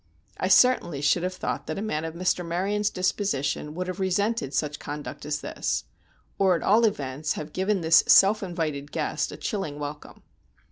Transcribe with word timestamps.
I 0.39 0.47
certainly 0.47 0.99
should 0.99 1.21
have 1.21 1.35
thought 1.35 1.67
that 1.67 1.77
a 1.77 1.81
man 1.83 2.05
of 2.05 2.15
Mr. 2.15 2.43
Maryon's 2.43 2.89
disposition 2.89 3.75
would 3.75 3.85
have 3.87 3.99
resented 3.99 4.51
such 4.51 4.79
conduct 4.79 5.27
as 5.27 5.41
this, 5.41 5.83
or, 6.39 6.55
at 6.55 6.63
all 6.63 6.85
events, 6.85 7.33
have 7.33 7.53
given 7.53 7.81
this 7.81 8.03
self 8.07 8.41
invited 8.41 8.91
guest 8.91 9.31
a 9.31 9.37
chilling 9.37 9.77
welcome. 9.77 10.23